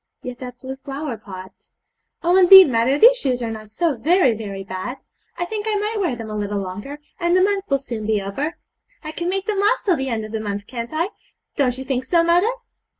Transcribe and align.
Yet, 0.23 0.39
that 0.39 0.57
blue 0.59 0.77
flower 0.77 1.15
pot. 1.15 1.51
Oh, 2.23 2.35
indeed, 2.35 2.71
mother, 2.71 2.97
these 2.97 3.17
shoes 3.17 3.43
are 3.43 3.51
not 3.51 3.69
so 3.69 3.95
very 3.97 4.33
very 4.35 4.63
bad! 4.63 4.97
I 5.37 5.45
think 5.45 5.67
I 5.69 5.75
might 5.77 5.99
wear 5.99 6.15
them 6.15 6.31
a 6.31 6.35
little 6.35 6.57
longer, 6.57 6.97
and 7.19 7.37
the 7.37 7.43
month 7.43 7.65
will 7.69 7.77
soon 7.77 8.07
be 8.07 8.19
over. 8.19 8.57
I 9.03 9.11
can 9.11 9.29
make 9.29 9.45
them 9.45 9.59
last 9.59 9.85
till 9.85 9.95
the 9.97 10.09
end 10.09 10.25
of 10.25 10.31
the 10.31 10.39
month, 10.39 10.65
can't 10.65 10.89
I? 10.91 11.09
Don't 11.55 11.77
you 11.77 11.83
think 11.83 12.03
so, 12.05 12.23
mother?' 12.23 12.49